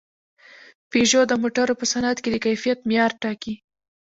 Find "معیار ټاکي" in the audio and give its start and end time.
2.87-3.53